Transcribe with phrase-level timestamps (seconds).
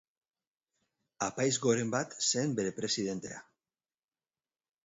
[1.25, 3.41] Apaiz goren bat zen bere presidentea.